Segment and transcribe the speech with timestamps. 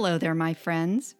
[0.00, 1.16] Hello there, my friends.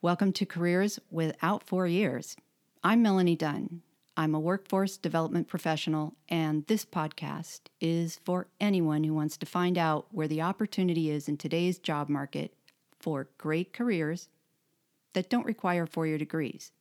[0.00, 2.36] Welcome to Careers Without Four Years.
[2.82, 3.82] I'm Melanie Dunn.
[4.16, 9.76] I'm a workforce development professional, and this podcast is for anyone who wants to find
[9.76, 12.54] out where the opportunity is in today's job market
[12.98, 14.30] for great careers
[15.12, 16.72] that don't require four year degrees.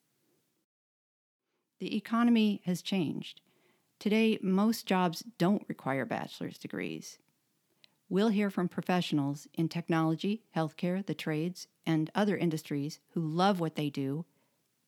[1.79, 3.41] The economy has changed.
[3.99, 7.17] Today, most jobs don't require bachelor's degrees.
[8.13, 13.73] We'll hear from professionals in technology, healthcare, the trades, and other industries who love what
[13.73, 14.25] they do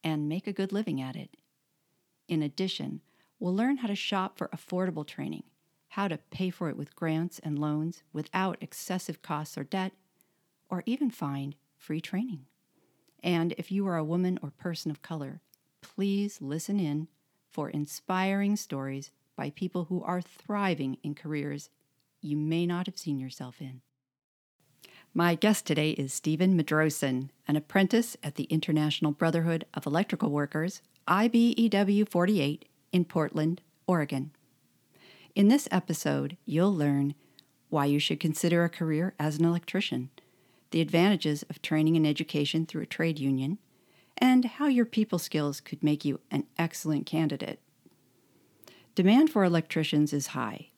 [0.03, 1.31] and make a good living at it.
[2.27, 3.01] In addition,
[3.39, 5.41] we'll learn how to shop for affordable training,
[5.87, 9.93] how to pay for it with grants and loans without excessive costs or debt,
[10.69, 12.45] or even find free training.
[13.23, 15.41] And if you are a woman or person of color,
[15.81, 17.07] please listen in
[17.49, 21.71] for inspiring stories by people who are thriving in careers
[22.25, 23.81] you may not have seen yourself in.
[25.13, 30.81] My guest today is Stephen Madrosen, an apprentice at the International Brotherhood of Electrical Workers,
[31.07, 34.31] IBEW 48, in Portland, Oregon.
[35.35, 37.13] In this episode, you'll learn
[37.69, 40.09] why you should consider a career as an electrician,
[40.71, 43.57] the advantages of training and education through a trade union,
[44.17, 47.59] and how your people skills could make you an excellent candidate.
[48.95, 50.69] Demand for electricians is high,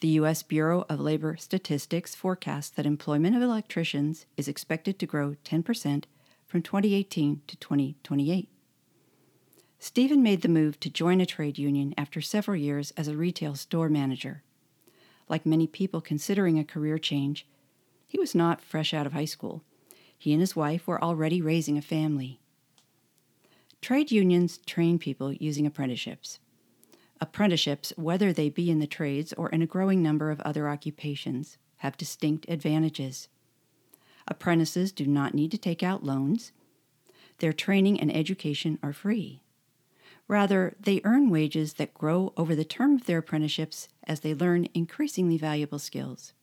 [0.00, 0.42] the U.S.
[0.42, 6.04] Bureau of Labor Statistics forecasts that employment of electricians is expected to grow 10%
[6.46, 8.48] from 2018 to 2028.
[9.78, 13.54] Stephen made the move to join a trade union after several years as a retail
[13.54, 14.42] store manager.
[15.28, 17.46] Like many people considering a career change,
[18.06, 19.62] he was not fresh out of high school.
[20.16, 22.40] He and his wife were already raising a family.
[23.82, 26.38] Trade unions train people using apprenticeships.
[27.24, 31.56] Apprenticeships, whether they be in the trades or in a growing number of other occupations,
[31.78, 33.28] have distinct advantages.
[34.28, 36.52] Apprentices do not need to take out loans.
[37.38, 39.40] Their training and education are free.
[40.28, 44.68] Rather, they earn wages that grow over the term of their apprenticeships as they learn
[44.74, 46.34] increasingly valuable skills.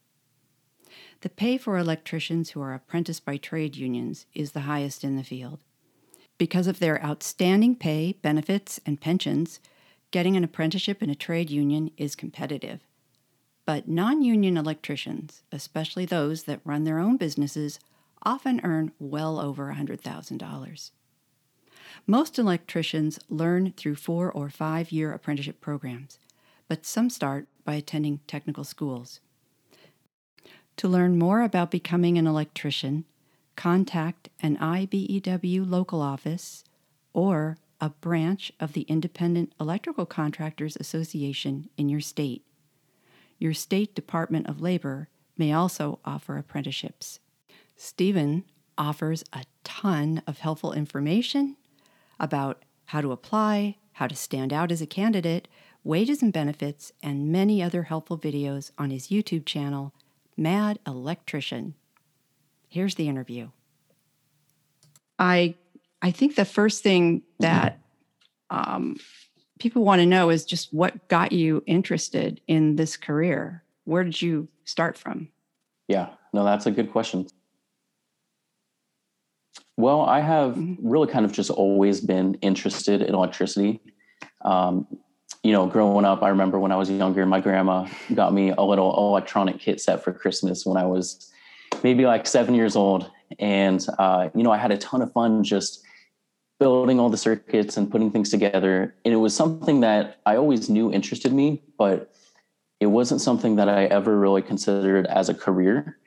[1.19, 5.23] The pay for electricians who are apprenticed by trade unions is the highest in the
[5.23, 5.59] field.
[6.39, 9.59] Because of their outstanding pay, benefits, and pensions,
[10.11, 12.81] Getting an apprenticeship in a trade union is competitive.
[13.65, 17.79] But non union electricians, especially those that run their own businesses,
[18.23, 20.91] often earn well over $100,000.
[22.05, 26.19] Most electricians learn through four or five year apprenticeship programs,
[26.67, 29.21] but some start by attending technical schools.
[30.77, 33.05] To learn more about becoming an electrician,
[33.55, 36.63] contact an IBEW local office
[37.13, 42.45] or a branch of the Independent Electrical Contractors Association in your state.
[43.39, 47.19] Your state Department of Labor may also offer apprenticeships.
[47.75, 48.43] Stephen
[48.77, 51.57] offers a ton of helpful information
[52.19, 55.47] about how to apply, how to stand out as a candidate,
[55.83, 59.93] wages and benefits, and many other helpful videos on his YouTube channel,
[60.37, 61.73] Mad Electrician.
[62.69, 63.49] Here's the interview.
[65.17, 65.55] I
[66.01, 67.79] I think the first thing that
[68.49, 68.97] um,
[69.59, 73.63] people want to know is just what got you interested in this career.
[73.85, 75.29] Where did you start from?
[75.87, 77.27] Yeah, no, that's a good question.
[79.77, 80.87] Well, I have mm-hmm.
[80.87, 83.79] really kind of just always been interested in electricity.
[84.43, 84.87] Um,
[85.43, 88.61] you know, growing up, I remember when I was younger, my grandma got me a
[88.61, 91.31] little electronic kit set for Christmas when I was
[91.83, 93.09] maybe like seven years old.
[93.39, 95.83] And, uh, you know, I had a ton of fun just
[96.61, 98.93] building all the circuits and putting things together.
[99.03, 102.13] And it was something that I always knew interested me, but
[102.79, 105.97] it wasn't something that I ever really considered as a career.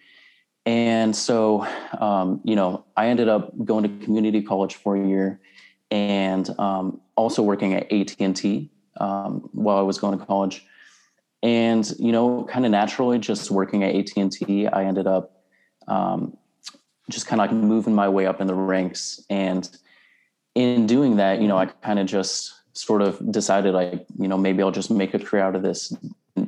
[0.64, 1.66] And so,
[1.98, 5.40] um, you know, I ended up going to community college for a year
[5.90, 10.64] and um, also working at AT&T um, while I was going to college.
[11.42, 15.42] And, you know, kind of naturally just working at AT&T, I ended up
[15.88, 16.36] um,
[17.10, 19.68] just kind of like moving my way up in the ranks and
[20.54, 24.38] in doing that, you know, I kind of just sort of decided like, you know,
[24.38, 25.92] maybe I'll just make a career out of this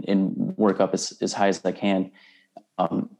[0.06, 2.10] and, work up as, as high as I can.
[2.78, 3.10] Um,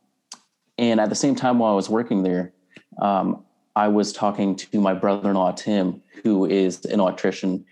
[0.79, 2.55] and at the same time, while I was working there,
[3.01, 3.45] um,
[3.75, 7.67] I was talking to my brother-in-law, Tim, who is an electrician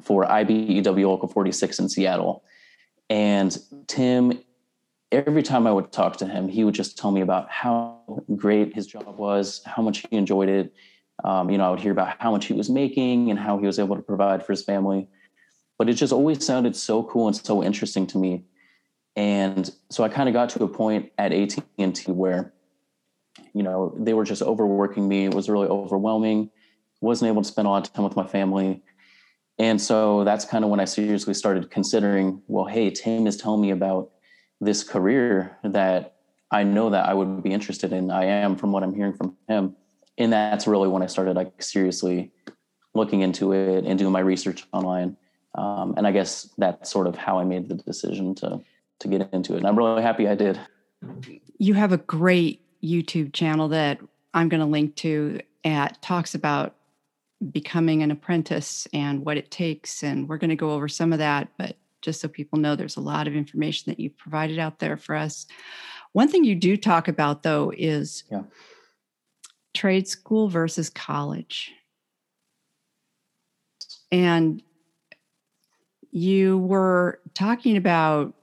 [0.00, 2.42] for IBEW Local 46 in Seattle.
[3.10, 3.56] And
[3.86, 4.40] Tim,
[5.12, 8.74] every time I would talk to him, he would just tell me about how great
[8.74, 10.72] his job was, how much he enjoyed it,
[11.24, 13.66] um, you know, I would hear about how much he was making and how he
[13.66, 15.08] was able to provide for his family.
[15.78, 18.44] But it just always sounded so cool and so interesting to me.
[19.16, 22.52] And so I kind of got to a point at AT&T where
[23.54, 25.24] you know, they were just overworking me.
[25.24, 26.50] It was really overwhelming.
[27.00, 28.82] Wasn't able to spend a lot of time with my family.
[29.58, 33.60] And so that's kind of when I seriously started considering, well, hey, Tim is telling
[33.60, 34.10] me about
[34.60, 36.16] this career that
[36.50, 38.10] I know that I would be interested in.
[38.10, 39.76] I am from what I'm hearing from him.
[40.22, 42.30] And that's really when I started like seriously
[42.94, 45.16] looking into it and doing my research online.
[45.54, 48.60] Um, and I guess that's sort of how I made the decision to
[49.00, 49.58] to get into it.
[49.58, 50.60] And I'm really happy I did.
[51.58, 53.98] You have a great YouTube channel that
[54.32, 56.76] I'm going to link to at talks about
[57.50, 60.04] becoming an apprentice and what it takes.
[60.04, 62.96] And we're going to go over some of that, but just so people know, there's
[62.96, 65.46] a lot of information that you've provided out there for us.
[66.12, 68.42] One thing you do talk about, though, is yeah.
[69.74, 71.72] Trade school versus college.
[74.10, 74.62] And
[76.10, 78.34] you were talking about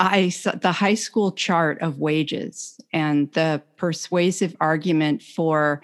[0.00, 5.82] I the high school chart of wages and the persuasive argument for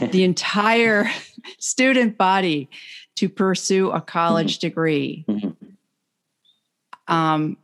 [0.00, 1.10] the entire
[1.58, 2.70] student body
[3.16, 4.68] to pursue a college mm-hmm.
[4.68, 5.24] degree.
[5.28, 7.14] Mm-hmm.
[7.14, 7.58] Um,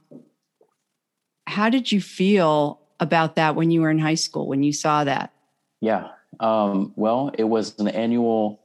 [1.46, 5.04] how did you feel about that when you were in high school when you saw
[5.04, 5.32] that?
[5.80, 6.08] Yeah.
[6.38, 8.60] Um, well, it was an annual,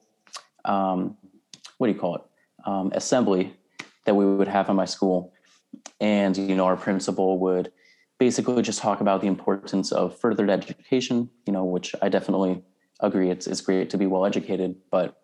[0.66, 1.18] um,
[1.78, 2.22] what do you call it?
[2.66, 3.54] Um, assembly
[4.06, 5.34] that we would have in my school
[6.00, 7.72] and you know our principal would
[8.18, 12.62] basically just talk about the importance of further education you know which i definitely
[13.02, 15.22] agree it's, it's great to be well educated but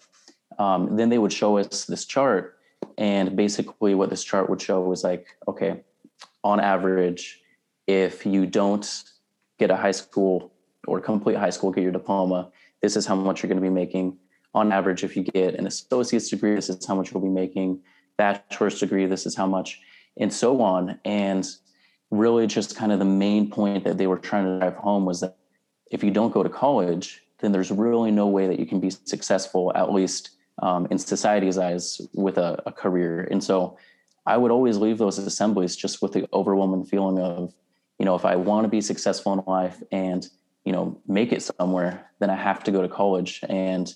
[0.59, 2.57] um, then they would show us this chart
[2.97, 5.81] and basically what this chart would show was like okay
[6.43, 7.41] on average
[7.87, 9.03] if you don't
[9.57, 10.51] get a high school
[10.87, 12.49] or complete high school get your diploma
[12.81, 14.17] this is how much you're going to be making
[14.53, 17.79] on average if you get an associate's degree this is how much you'll be making
[18.17, 19.81] bachelor's degree this is how much
[20.17, 20.99] and so on.
[21.05, 21.47] And
[22.09, 25.21] really, just kind of the main point that they were trying to drive home was
[25.21, 25.37] that
[25.91, 28.89] if you don't go to college, then there's really no way that you can be
[28.89, 30.31] successful, at least
[30.61, 33.27] um, in society's eyes, with a, a career.
[33.31, 33.77] And so
[34.25, 37.53] I would always leave those assemblies just with the overwhelming feeling of,
[37.97, 40.27] you know, if I want to be successful in life and,
[40.65, 43.41] you know, make it somewhere, then I have to go to college.
[43.49, 43.93] And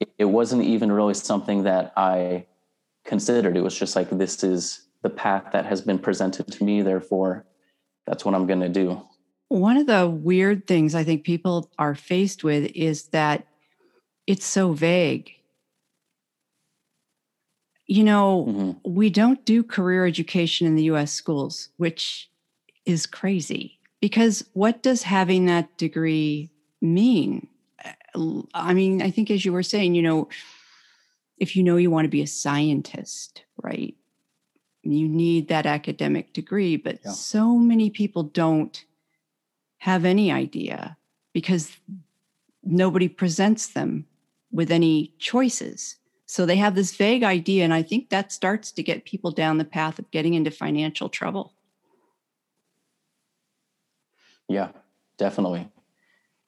[0.00, 2.46] it, it wasn't even really something that I
[3.04, 3.56] considered.
[3.56, 6.82] It was just like, this is the path that has been presented to me.
[6.82, 7.46] Therefore,
[8.06, 9.02] that's what I'm going to do.
[9.48, 13.46] One of the weird things I think people are faced with is that
[14.26, 15.32] it's so vague.
[17.86, 18.92] You know, mm-hmm.
[18.92, 22.30] we don't do career education in the US schools, which
[22.86, 26.50] is crazy because what does having that degree
[26.80, 27.48] mean?
[27.84, 30.28] Uh, I mean, I think as you were saying, you know,
[31.38, 33.94] if you know you want to be a scientist, right?
[34.82, 37.10] you need that academic degree but yeah.
[37.10, 38.84] so many people don't
[39.78, 40.96] have any idea
[41.32, 41.76] because
[42.62, 44.06] nobody presents them
[44.50, 48.82] with any choices so they have this vague idea and i think that starts to
[48.82, 51.54] get people down the path of getting into financial trouble
[54.50, 54.68] yeah
[55.16, 55.66] definitely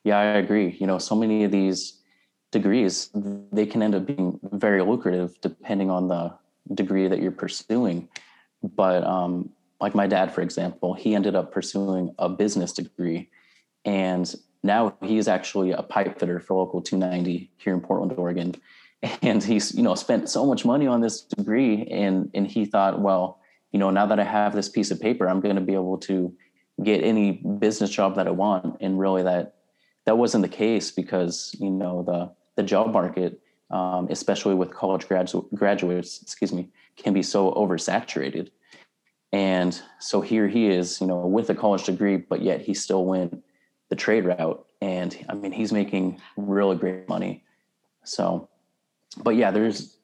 [0.04, 2.00] yeah i agree you know so many of these
[2.50, 6.32] degrees they can end up being very lucrative depending on the
[6.74, 8.08] degree that you're pursuing.
[8.62, 13.28] But um, like my dad, for example, he ended up pursuing a business degree,
[13.84, 14.32] and
[14.62, 18.54] now he's actually a pipe fitter for local 290 here in Portland, Oregon.
[19.20, 23.00] And he's you know spent so much money on this degree, and and he thought,
[23.00, 23.40] well,
[23.72, 25.98] you know, now that I have this piece of paper, I'm going to be able
[25.98, 26.32] to
[26.82, 28.78] get any business job that I want.
[28.80, 29.54] And really, that
[30.06, 33.40] that wasn't the case because you know the the job market
[33.72, 38.50] um, especially with college gradu- graduates, excuse me, can be so oversaturated.
[39.32, 43.06] And so here he is, you know, with a college degree, but yet he still
[43.06, 43.42] went
[43.88, 44.66] the trade route.
[44.82, 47.44] And I mean, he's making really great money.
[48.04, 48.50] So,
[49.16, 49.96] but yeah, there's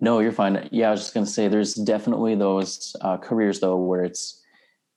[0.00, 0.68] no, you're fine.
[0.70, 4.42] Yeah, I was just going to say there's definitely those uh, careers though where it's,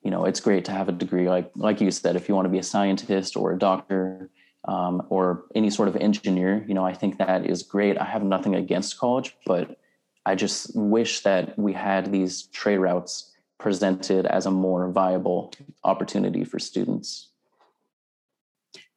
[0.03, 1.29] you know, it's great to have a degree.
[1.29, 4.29] Like like you said, if you want to be a scientist or a doctor,
[4.65, 7.97] um, or any sort of engineer, you know, I think that is great.
[7.97, 9.77] I have nothing against college, but
[10.25, 15.53] I just wish that we had these trade routes presented as a more viable
[15.83, 17.29] opportunity for students.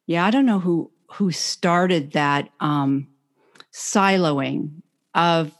[0.06, 3.08] Yeah, I don't know who who started that um,
[3.72, 4.82] siloing
[5.14, 5.56] of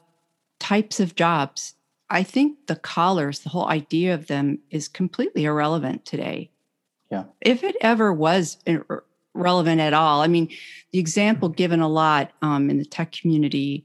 [0.58, 1.74] types of jobs.
[2.12, 6.50] I think the collars, the whole idea of them, is completely irrelevant today.
[7.10, 7.24] Yeah.
[7.40, 8.58] If it ever was
[9.34, 10.20] relevant at all.
[10.20, 10.48] I mean,
[10.92, 11.56] the example mm-hmm.
[11.56, 13.84] given a lot um, in the tech community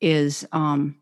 [0.00, 0.96] is um,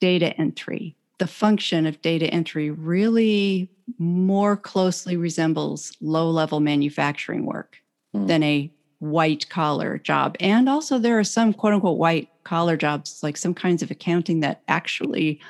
[0.00, 0.96] data entry.
[1.18, 7.76] the function of data entry really more closely resembles low level manufacturing work
[8.16, 8.26] mm.
[8.26, 10.36] than a white collar job.
[10.40, 14.40] And also, there are some quote unquote white collar jobs, like some kinds of accounting,
[14.40, 15.40] that actually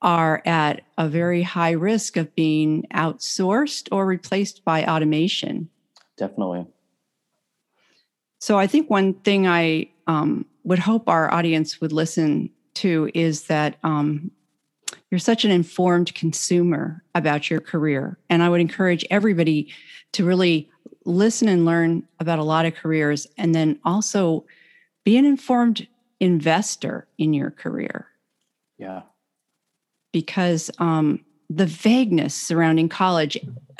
[0.00, 5.68] are at a very high risk of being outsourced or replaced by automation.
[6.16, 6.66] Definitely.
[8.38, 13.44] So, I think one thing I um, would hope our audience would listen to is
[13.44, 14.30] that um,
[15.10, 18.18] you're such an informed consumer about your career.
[18.28, 19.72] And I would encourage everybody
[20.12, 20.70] to really
[21.08, 24.44] listen and learn about a lot of careers and then also
[25.04, 25.86] be an informed
[26.20, 28.06] investor in your career.
[28.76, 29.02] Yeah.
[30.12, 33.38] Because um, the vagueness surrounding college,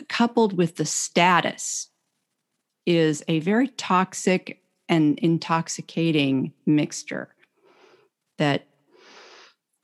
[0.08, 1.88] coupled with the status,
[2.86, 7.28] is a very toxic and intoxicating mixture
[8.38, 8.66] that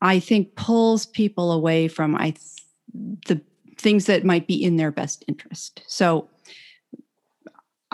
[0.00, 2.62] I think pulls people away from I th-
[3.26, 3.40] the
[3.76, 5.82] things that might be in their best interest.
[5.86, 6.28] So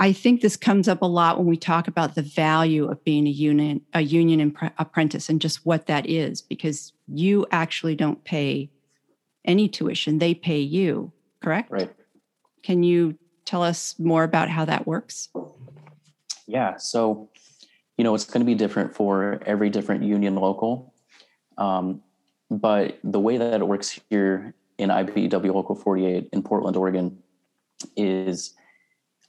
[0.00, 3.26] I think this comes up a lot when we talk about the value of being
[3.26, 8.24] a union a union impre- apprentice and just what that is because you actually don't
[8.24, 8.70] pay
[9.44, 11.70] any tuition they pay you correct?
[11.70, 11.92] Right.
[12.62, 15.28] Can you tell us more about how that works?
[16.46, 17.28] Yeah so
[17.98, 20.94] you know it's going to be different for every different union local
[21.58, 22.00] um,
[22.50, 27.18] but the way that it works here in IBEW Local 48 in Portland, Oregon,
[27.96, 28.54] is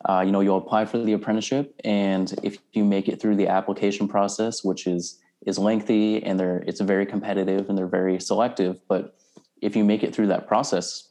[0.07, 3.47] uh, you know you'll apply for the apprenticeship, and if you make it through the
[3.47, 8.79] application process, which is is lengthy and they're it's very competitive and they're very selective,
[8.87, 9.15] but
[9.61, 11.09] if you make it through that process,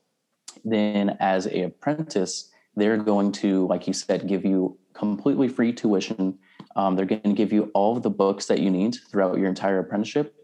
[0.65, 6.39] then as a apprentice, they're going to, like you said, give you completely free tuition.
[6.77, 9.49] Um, they're going to give you all of the books that you need throughout your
[9.49, 10.41] entire apprenticeship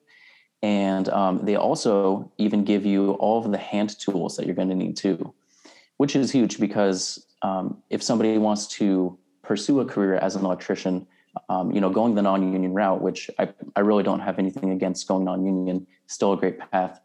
[0.63, 4.69] and um, they also even give you all of the hand tools that you're going
[4.69, 5.35] to need too,
[5.99, 11.07] which is huge because um, if somebody wants to pursue a career as an electrician,
[11.49, 15.07] um, you know, going the non-union route, which I, I really don't have anything against
[15.07, 17.01] going non-union, still a great path,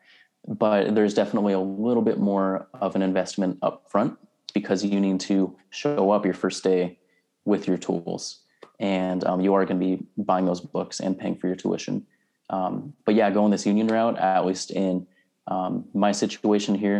[0.48, 4.18] but there's definitely a little bit more of an investment up front
[4.54, 6.98] because you need to show up your first day
[7.46, 8.40] with your tools,
[8.80, 12.06] and um, you are going to be buying those books and paying for your tuition.
[12.50, 15.08] Um, but yeah, going this union route, at least in
[15.48, 17.00] um, my situation here,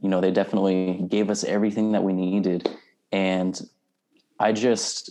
[0.00, 2.68] you know, they definitely gave us everything that we needed.
[3.10, 3.60] And
[4.38, 5.10] I just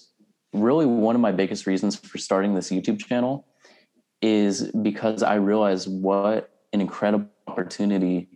[0.54, 3.46] really one of my biggest reasons for starting this YouTube channel
[4.22, 8.30] is because I realized what an incredible opportunity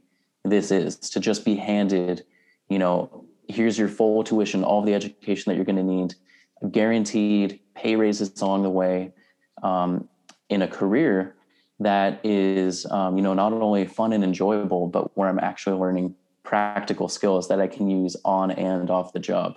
[0.44, 2.24] this is to just be handed,
[2.70, 6.16] you know, here's your full tuition, all the education that you're going to need,
[6.72, 9.12] guaranteed pay raises along the way,
[9.62, 10.08] um,
[10.50, 11.36] in a career
[11.80, 16.16] that is um, you know not only fun and enjoyable but where i'm actually learning
[16.46, 19.56] practical skills that i can use on and off the job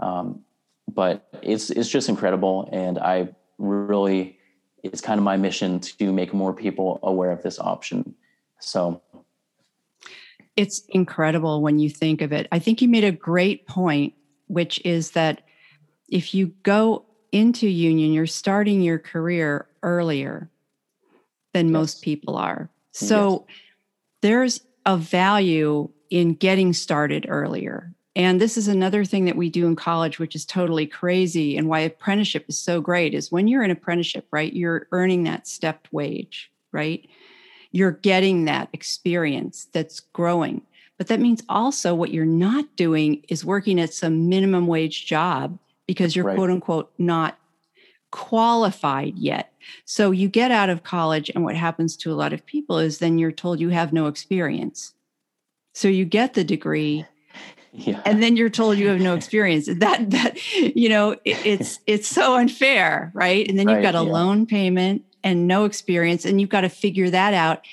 [0.00, 0.40] um,
[0.92, 3.28] but it's it's just incredible and i
[3.58, 4.38] really
[4.82, 8.14] it's kind of my mission to make more people aware of this option
[8.58, 9.00] so
[10.56, 14.14] it's incredible when you think of it i think you made a great point
[14.48, 15.42] which is that
[16.08, 20.50] if you go into union you're starting your career earlier
[21.54, 21.72] than yes.
[21.72, 22.68] most people are.
[22.92, 23.58] So yes.
[24.20, 27.92] there's a value in getting started earlier.
[28.16, 31.56] And this is another thing that we do in college, which is totally crazy.
[31.56, 34.52] And why apprenticeship is so great is when you're in apprenticeship, right?
[34.52, 37.08] You're earning that stepped wage, right?
[37.72, 40.62] You're getting that experience that's growing.
[40.96, 45.58] But that means also what you're not doing is working at some minimum wage job
[45.86, 46.36] because you're right.
[46.36, 47.36] quote unquote not
[48.12, 49.52] qualified yet.
[49.86, 52.98] So you get out of college, and what happens to a lot of people is
[52.98, 54.94] then you're told you have no experience.
[55.74, 57.04] So you get the degree.
[57.72, 58.00] Yeah.
[58.06, 59.66] And then you're told you have no experience.
[59.66, 63.46] That that you know it, it's it's so unfair, right?
[63.48, 64.12] And then you've got a yeah.
[64.12, 67.64] loan payment and no experience, and you've got to figure that out.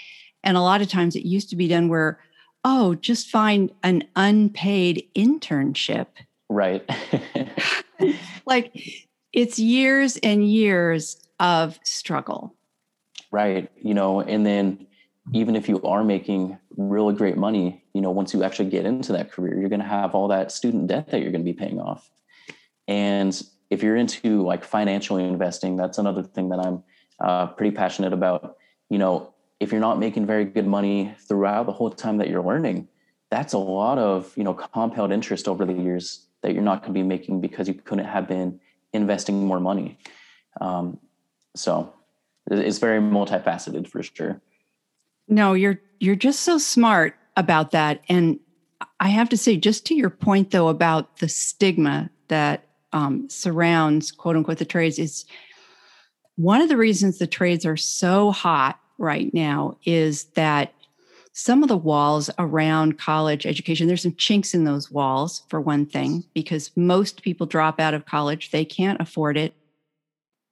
[0.44, 2.20] And a lot of times it used to be done where,
[2.66, 6.08] oh, just find an unpaid internship.
[6.50, 6.84] Right.
[8.48, 8.76] like
[9.34, 12.56] it's years and years of struggle.
[13.32, 13.70] Right.
[13.76, 14.88] You know, and then
[15.34, 19.12] even if you are making really great money, you know, once you actually get into
[19.14, 21.58] that career, you're going to have all that student debt that you're going to be
[21.58, 22.10] paying off.
[22.88, 26.84] And if you're into like financial investing, that's another thing that I'm
[27.20, 28.58] uh, pretty passionate about.
[28.90, 32.44] You know, if you're not making very good money throughout the whole time that you're
[32.44, 32.88] learning,
[33.30, 36.94] that's a lot of, you know, compound interest over the years that you're not going
[36.94, 38.60] to be making because you couldn't have been
[38.94, 39.98] investing more money.
[40.60, 41.00] Um,
[41.56, 41.94] so
[42.50, 44.42] it's very multifaceted for sure.
[45.28, 48.02] No, you're you're just so smart about that.
[48.10, 48.40] And
[49.00, 54.12] I have to say, just to your point though about the stigma that um, surrounds
[54.12, 55.26] quote unquote the trades is
[56.36, 60.74] one of the reasons the trades are so hot right now is that
[61.34, 65.86] some of the walls around college education, there's some chinks in those walls, for one
[65.86, 69.54] thing, because most people drop out of college, they can't afford it.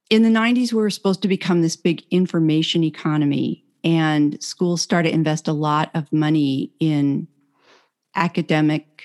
[0.09, 5.09] In the 90s, we were supposed to become this big information economy, and schools started
[5.09, 7.27] to invest a lot of money in
[8.15, 9.03] academic,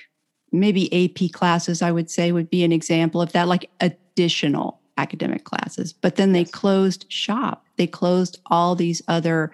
[0.52, 5.45] maybe AP classes, I would say would be an example of that, like additional academic
[5.45, 5.93] classes.
[5.93, 9.52] But then they closed shop, they closed all these other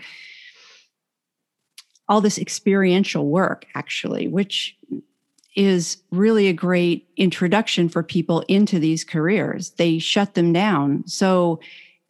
[2.11, 4.77] all this experiential work, actually, which
[5.55, 9.71] is really a great introduction for people into these careers.
[9.71, 11.07] They shut them down.
[11.07, 11.61] So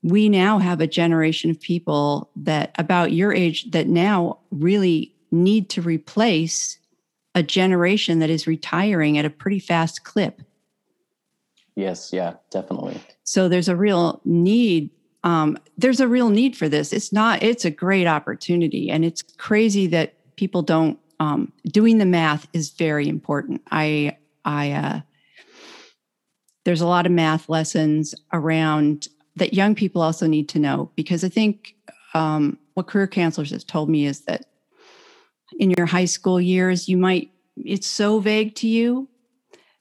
[0.02, 5.68] we now have a generation of people that about your age that now really need
[5.70, 6.78] to replace
[7.34, 10.40] a generation that is retiring at a pretty fast clip.
[11.76, 13.00] Yes, yeah, definitely.
[13.24, 14.90] So there's a real need
[15.22, 16.92] um, there's a real need for this.
[16.92, 18.90] It's not, it's a great opportunity.
[18.90, 23.62] And it's crazy that people don't, um, doing the math is very important.
[23.70, 25.00] I, I, uh,
[26.64, 31.24] there's a lot of math lessons around that young people also need to know because
[31.24, 31.74] I think
[32.14, 34.46] um, what career counselors have told me is that
[35.58, 39.08] in your high school years, you might, it's so vague to you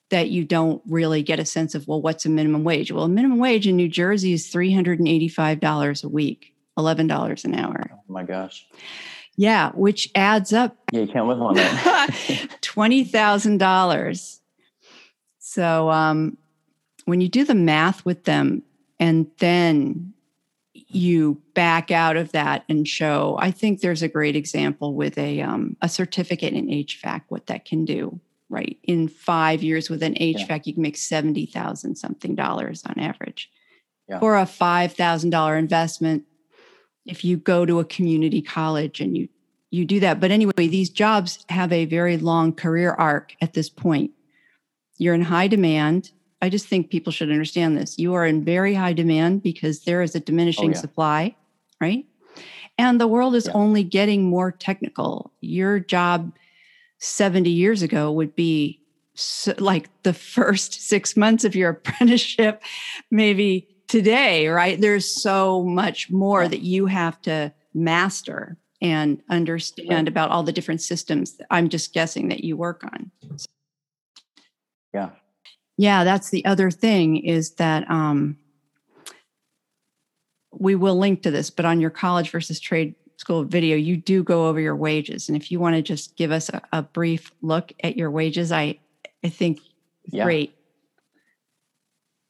[0.09, 2.91] that you don't really get a sense of well what's a minimum wage?
[2.91, 7.91] Well a minimum wage in new jersey is $385 a week $11 an hour.
[7.93, 8.67] Oh my gosh.
[9.35, 10.77] Yeah which adds up.
[10.91, 12.09] Yeah you can't live on that.
[12.61, 14.39] $20000
[15.37, 16.37] so um,
[17.05, 18.63] when you do the math with them
[18.99, 20.13] and then
[20.73, 25.41] you back out of that and show i think there's a great example with a,
[25.41, 28.77] um, a certificate in hvac what that can do right?
[28.83, 30.59] In five years with an HVAC, yeah.
[30.65, 33.49] you can make 70,000 something dollars on average.
[34.07, 34.19] Yeah.
[34.19, 36.23] For a $5,000 investment,
[37.05, 39.29] if you go to a community college and you
[39.71, 40.19] you do that.
[40.19, 44.09] But anyway, these jobs have a very long career arc at this point.
[44.97, 46.09] You're in high demand.
[46.41, 47.97] I just think people should understand this.
[47.97, 50.80] You are in very high demand because there is a diminishing oh, yeah.
[50.80, 51.36] supply,
[51.82, 52.06] right?
[52.78, 55.34] And the world is only getting more technical.
[55.41, 56.32] Your job
[56.99, 58.82] 70 years ago would be
[59.15, 62.63] so, like the first six months of your apprenticeship,
[63.12, 64.80] maybe today, right?
[64.80, 70.82] There's so much more that you have to master and understand about all the different
[70.82, 73.12] systems I'm just guessing that you work on.
[74.93, 75.10] Yeah.
[75.79, 78.37] Yeah, that's the other thing is that um,
[80.51, 84.21] we will link to this, but on your college versus trade school video, you do
[84.21, 85.29] go over your wages.
[85.29, 88.51] And if you want to just give us a, a brief look at your wages,
[88.51, 88.77] I
[89.23, 89.61] I think
[90.07, 90.25] yeah.
[90.25, 90.53] great.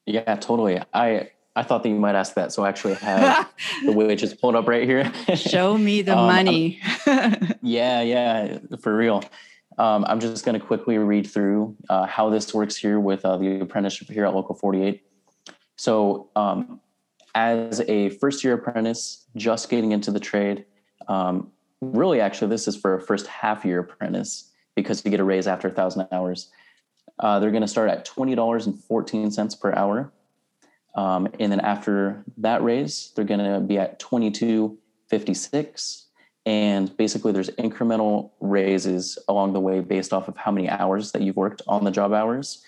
[0.05, 0.79] Yeah, totally.
[0.93, 3.49] I I thought that you might ask that, so I actually have
[3.83, 5.11] the wages pulled up right here.
[5.33, 6.79] Show me the um, money.
[7.63, 9.23] yeah, yeah, for real.
[9.79, 13.37] Um, I'm just going to quickly read through uh, how this works here with uh,
[13.37, 15.01] the apprenticeship here at Local 48.
[15.77, 16.81] So, um,
[17.33, 20.65] as a first year apprentice, just getting into the trade,
[21.07, 25.23] um, really, actually, this is for a first half year apprentice because you get a
[25.23, 26.49] raise after a thousand hours.
[27.19, 30.11] Uh, they're going to start at twenty dollars and fourteen cents per hour,
[30.95, 36.07] um, and then after that raise, they're going to be at twenty two fifty six.
[36.49, 41.21] And basically, there's incremental raises along the way based off of how many hours that
[41.21, 42.63] you've worked on the job hours.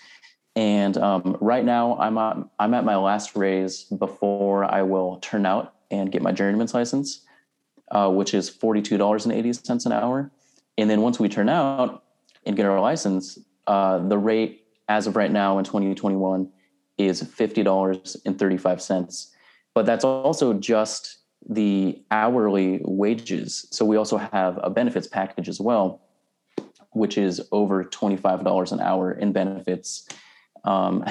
[0.54, 5.46] And um, right now, I'm at, I'm at my last raise before I will turn
[5.46, 7.22] out and get my journeyman's license
[7.92, 10.32] uh, which is $42.80 an hour.
[10.76, 12.02] And then once we turn out
[12.44, 16.50] and get our license, uh, the rate as of right now in 2021
[16.98, 19.28] is $50.35.
[19.74, 21.18] But that's also just
[21.48, 23.66] the hourly wages.
[23.70, 26.00] So we also have a benefits package as well,
[26.90, 30.08] which is over $25 an hour in benefits.
[30.64, 31.04] Um,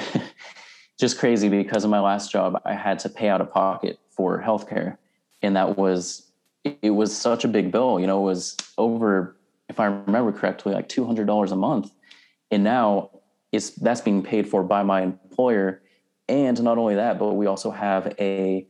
[1.00, 4.42] just crazy because in my last job, I had to pay out of pocket for
[4.42, 4.98] healthcare.
[5.42, 6.32] And that was
[6.64, 8.00] it was such a big bill.
[8.00, 9.36] You know, it was over,
[9.68, 11.92] if I remember correctly, like two hundred dollars a month,
[12.52, 13.10] and now
[13.52, 15.82] it's that's being paid for by my employer.
[16.30, 18.68] And not only that, but we also have a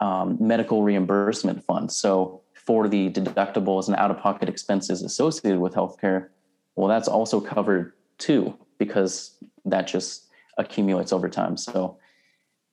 [0.00, 1.92] um, medical reimbursement fund.
[1.92, 6.28] So for the deductibles and out-of-pocket expenses associated with healthcare,
[6.76, 11.56] well, that's also covered too because that just accumulates over time.
[11.56, 11.98] So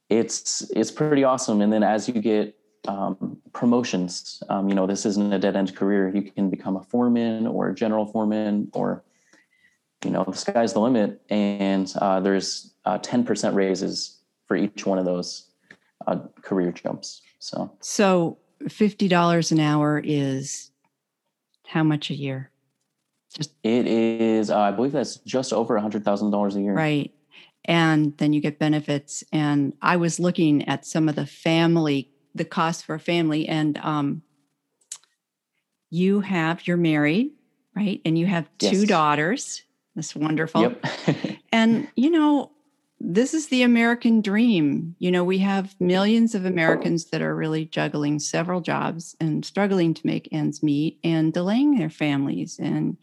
[0.09, 1.61] it's it's pretty awesome.
[1.61, 4.41] And then as you get um, promotions.
[4.49, 6.09] Um, you know, this isn't a dead end career.
[6.09, 9.03] You can become a foreman or a general foreman, or
[10.03, 11.21] you know, the sky's the limit.
[11.29, 15.46] And uh, there's uh, 10% raises for each one of those
[16.07, 17.21] uh, career jumps.
[17.39, 18.37] So, so
[18.69, 20.71] fifty dollars an hour is
[21.67, 22.51] how much a year?
[23.35, 24.49] Just it is.
[24.49, 26.73] Uh, I believe that's just over a hundred thousand dollars a year.
[26.73, 27.13] Right
[27.67, 29.23] and then you get benefits.
[29.31, 33.77] And I was looking at some of the family, the cost for a family, and
[33.79, 34.21] um,
[35.89, 37.31] you have you're married,
[37.75, 38.01] right?
[38.05, 38.87] And you have two yes.
[38.87, 39.63] daughters.
[39.95, 40.61] That's wonderful.
[40.61, 40.85] Yep.
[41.51, 42.51] and you know,
[42.99, 44.95] this is the American dream.
[44.97, 49.93] You know, we have millions of Americans that are really juggling several jobs and struggling
[49.93, 52.57] to make ends meet and delaying their families.
[52.59, 52.97] And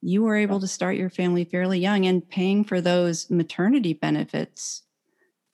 [0.00, 4.82] you were able to start your family fairly young and paying for those maternity benefits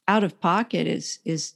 [0.07, 1.55] out of pocket is is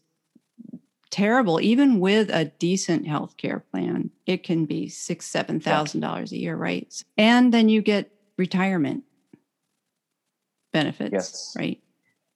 [1.10, 1.60] terrible.
[1.60, 6.38] Even with a decent health care plan it can be six seven thousand dollars a
[6.38, 7.04] year right?
[7.18, 9.04] And then you get retirement
[10.72, 11.54] benefits yes.
[11.58, 11.80] right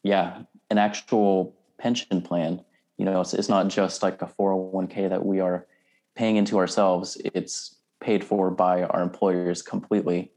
[0.04, 2.62] yeah an actual pension plan
[2.96, 5.66] you know it's, it's not just like a 401k that we are
[6.14, 10.30] paying into ourselves it's paid for by our employers completely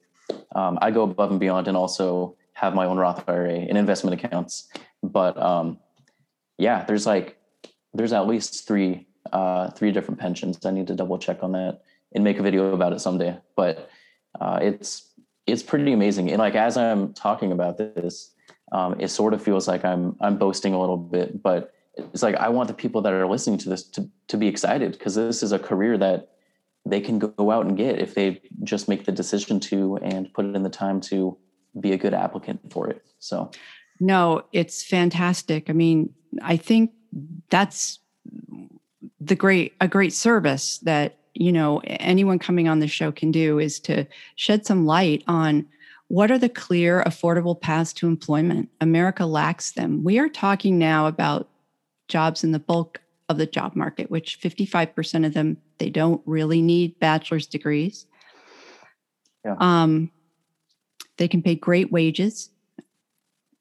[0.56, 4.24] um, I go above and beyond and also have my own Roth IRA and investment
[4.24, 4.68] accounts.
[5.04, 5.80] But um,
[6.58, 7.38] yeah, there's like
[7.94, 10.66] there's at least three uh, three different pensions.
[10.66, 11.82] I need to double check on that
[12.14, 13.38] and make a video about it someday.
[13.56, 13.90] But
[14.40, 15.12] uh, it's
[15.46, 16.30] it's pretty amazing.
[16.30, 18.32] And like as I'm talking about this,
[18.72, 22.36] um, it sort of feels like I'm I'm boasting a little bit, but it's like
[22.36, 25.42] I want the people that are listening to this to to be excited because this
[25.44, 26.30] is a career that
[26.86, 30.46] they can go out and get if they just make the decision to and put
[30.46, 31.38] in the time to
[31.80, 33.04] be a good applicant for it.
[33.20, 33.52] So,
[34.00, 35.70] no, it's fantastic.
[35.70, 36.92] I mean, I think
[37.50, 38.00] that's
[39.20, 43.60] the great a great service that you know anyone coming on the show can do
[43.60, 45.66] is to shed some light on
[46.10, 51.08] what are the clear affordable paths to employment america lacks them we are talking now
[51.08, 51.50] about
[52.08, 56.62] jobs in the bulk of the job market, which 55% of them, they don't really
[56.62, 58.06] need bachelor's degrees.
[59.44, 59.56] Yeah.
[59.60, 60.12] Um,
[61.18, 62.50] they can pay great wages.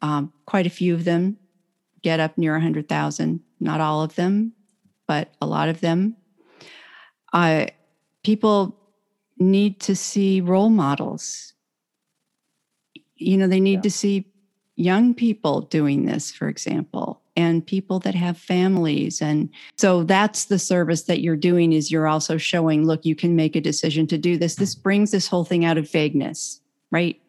[0.02, 1.38] Um, quite a few of them
[2.02, 3.40] get up near 100,000.
[3.58, 4.52] Not all of them,
[5.08, 6.16] but a lot of them.
[7.32, 7.66] Uh,
[8.22, 8.76] people
[9.38, 11.54] need to see role models.
[13.16, 13.82] You know, they need yeah.
[13.82, 14.26] to see
[14.76, 19.20] young people doing this, for example and people that have families.
[19.20, 23.36] And so that's the service that you're doing is you're also showing look you can
[23.36, 24.54] make a decision to do this.
[24.54, 27.20] This brings this whole thing out of vagueness right?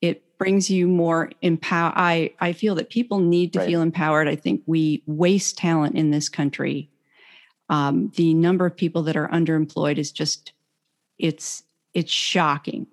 [0.00, 3.68] It brings you more empower i i feel that people need to right.
[3.68, 4.28] feel empowered.
[4.28, 6.88] I think we waste talent in this country.
[7.68, 10.52] Um, the number of people that are underemployed is just
[11.18, 11.62] it's
[11.92, 12.86] it's shocking.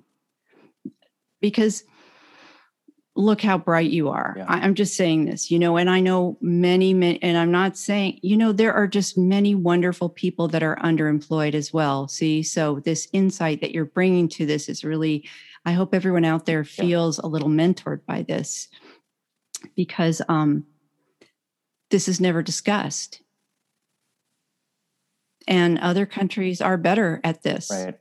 [1.40, 1.84] Because
[3.18, 4.36] look how bright you are.
[4.38, 4.46] Yeah.
[4.48, 7.76] I, am just saying this, you know, and I know many, many, and I'm not
[7.76, 12.08] saying, you know, there are just many wonderful people that are underemployed as well.
[12.08, 15.28] See, so this insight that you're bringing to this is really,
[15.66, 17.26] I hope everyone out there feels yeah.
[17.26, 18.68] a little mentored by this
[19.76, 20.66] because um,
[21.90, 23.22] this is never discussed.
[25.48, 27.72] And other countries are better at this.
[27.72, 27.98] Right.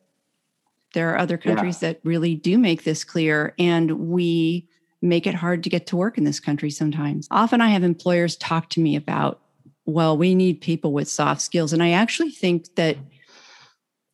[0.92, 1.92] There are other countries yeah.
[1.92, 4.66] that really do make this clear, and we
[5.02, 7.28] make it hard to get to work in this country sometimes.
[7.30, 9.40] Often I have employers talk to me about,
[9.84, 11.72] well, we need people with soft skills.
[11.72, 12.96] And I actually think that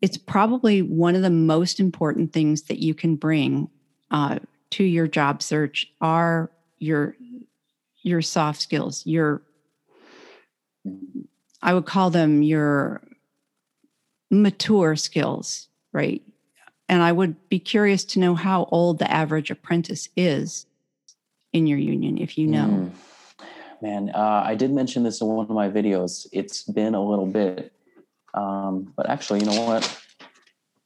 [0.02, 3.70] it's probably one of the most important things that you can bring
[4.10, 4.40] uh,
[4.72, 7.14] to your job search are your
[8.02, 9.42] your soft skills your
[11.62, 13.00] i would call them your
[14.30, 16.22] mature skills right
[16.88, 20.66] and i would be curious to know how old the average apprentice is
[21.52, 22.66] in your union if you know?
[22.66, 22.90] Mm.
[23.82, 26.26] Man, uh, I did mention this in one of my videos.
[26.32, 27.72] It's been a little bit,
[28.32, 29.98] um, but actually, you know what?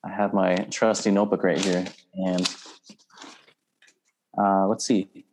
[0.02, 2.56] I have my trusty notebook right here, and
[4.38, 5.26] uh, let's see.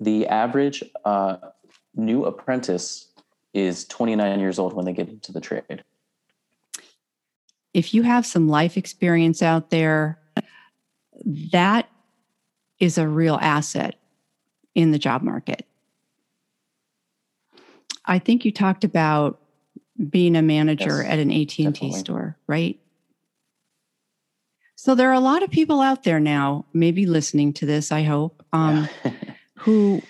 [0.00, 1.36] The average uh,
[1.94, 3.12] new apprentice
[3.52, 5.84] is 29 years old when they get into the trade.
[7.74, 10.18] If you have some life experience out there,
[11.52, 11.88] that
[12.78, 13.99] is a real asset
[14.74, 15.66] in the job market.
[18.04, 19.40] I think you talked about
[20.08, 21.92] being a manager yes, at an AT&T definitely.
[21.92, 22.78] store, right?
[24.76, 28.02] So there are a lot of people out there now, maybe listening to this, I
[28.02, 29.12] hope, um, yeah.
[29.58, 30.02] who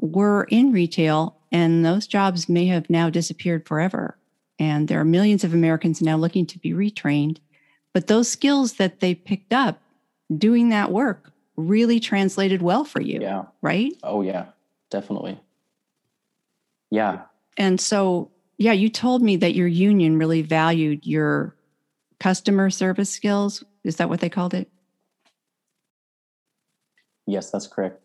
[0.00, 4.16] were in retail and those jobs may have now disappeared forever.
[4.58, 7.38] And there are millions of Americans now looking to be retrained.
[7.92, 9.82] But those skills that they picked up
[10.38, 13.20] doing that work really translated well for you.
[13.20, 13.44] Yeah.
[13.60, 13.92] Right?
[14.02, 14.46] Oh, yeah,
[14.90, 15.40] definitely.
[16.90, 17.22] Yeah.
[17.56, 21.56] And so, yeah, you told me that your union really valued your
[22.20, 23.64] customer service skills.
[23.84, 24.70] Is that what they called it?
[27.26, 28.00] Yes, that's correct.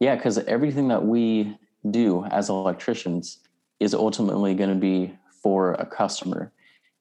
[0.00, 1.56] Yeah, because everything that we
[1.90, 3.38] do as electricians
[3.80, 6.52] is ultimately going to be for a customer.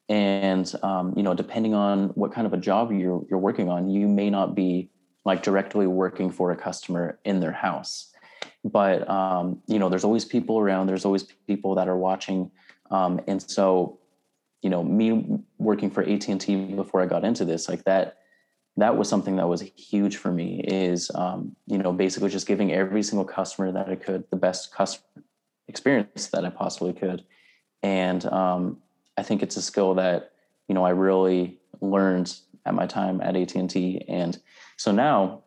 [0.09, 3.89] And um, you know, depending on what kind of a job you're you're working on,
[3.89, 4.90] you may not be
[5.25, 8.11] like directly working for a customer in their house.
[8.63, 10.87] But um, you know, there's always people around.
[10.87, 12.51] There's always people that are watching.
[12.89, 13.99] Um, and so,
[14.61, 18.17] you know, me working for AT and T before I got into this, like that
[18.77, 22.71] that was something that was huge for me is um, you know basically just giving
[22.71, 25.23] every single customer that i could the best customer
[25.67, 27.23] experience that i possibly could
[27.83, 28.77] and um,
[29.17, 30.31] i think it's a skill that
[30.67, 34.41] you know i really learned at my time at at&t and
[34.81, 35.43] so now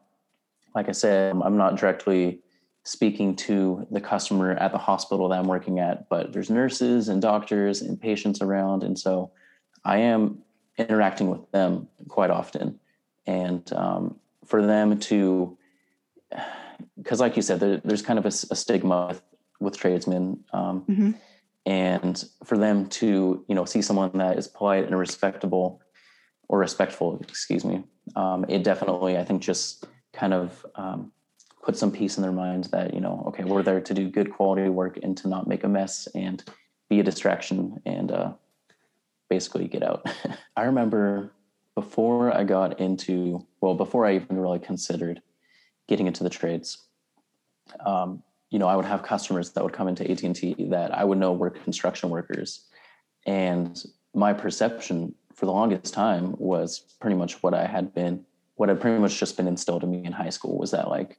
[0.77, 2.41] like i said i'm not directly
[2.85, 7.21] speaking to the customer at the hospital that i'm working at but there's nurses and
[7.21, 9.33] doctors and patients around and so
[9.85, 10.39] i am
[10.79, 12.79] interacting with them quite often
[13.27, 15.59] and um, for them to
[16.97, 19.23] because like you said there, there's kind of a, a, stigma with,
[19.61, 21.11] with tradesmen um, mm-hmm.
[21.67, 25.81] and for them to you know see someone that is polite and respectable
[26.49, 27.83] or respectful excuse me
[28.17, 31.13] um, it definitely i think just kind of um,
[31.63, 34.33] put some peace in their minds that you know okay we're there to do good
[34.33, 36.45] quality work and to not make a mess and
[36.89, 38.33] be a distraction and uh,
[39.29, 40.07] basically get out
[40.57, 41.33] i remember
[41.75, 45.21] before I got into, well, before I even really considered
[45.89, 46.79] getting into the trades,
[47.85, 51.19] um, you know, I would have customers that would come into AT&T that I would
[51.19, 52.67] know were construction workers.
[53.27, 53.83] And
[54.15, 58.25] my perception for the longest time was pretty much what I had been,
[58.57, 61.19] what had pretty much just been instilled in me in high school was that like,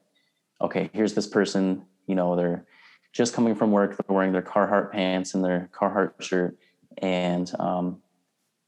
[0.61, 2.65] okay, here's this person, you know, they're
[3.11, 6.57] just coming from work, they're wearing their Carhartt pants and their Carhartt shirt.
[6.97, 8.01] And, um,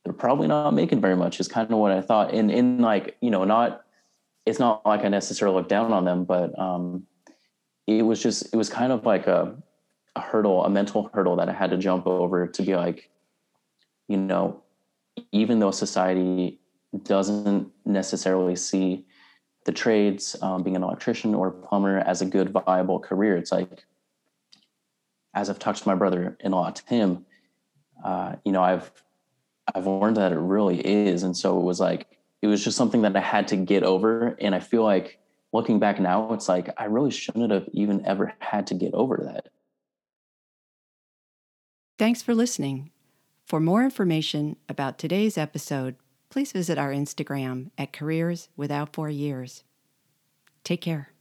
[0.07, 2.33] they're probably not making very much is kind of what I thought.
[2.33, 3.81] And in like, you know, not
[4.45, 7.05] it's not like I necessarily look down on them, but um
[7.87, 9.57] it was just it was kind of like a
[10.15, 13.09] a hurdle, a mental hurdle that I had to jump over to be like,
[14.07, 14.63] you know,
[15.31, 16.59] even though society
[17.03, 19.05] doesn't necessarily see
[19.65, 23.85] the trades, um, being an electrician or plumber, as a good viable career, it's like,
[25.33, 27.25] as I've talked to my brother-in-law Tim,
[28.03, 28.91] uh, you know, I've
[29.75, 31.23] I've learned that it really is.
[31.23, 32.07] And so it was like,
[32.41, 34.37] it was just something that I had to get over.
[34.39, 35.19] And I feel like
[35.51, 39.21] looking back now, it's like, I really shouldn't have even ever had to get over
[39.25, 39.49] that.
[41.99, 42.91] Thanks for listening.
[43.47, 45.95] For more information about today's episode,
[46.29, 49.63] please visit our Instagram at Careers Without Four Years.
[50.65, 51.13] Take care.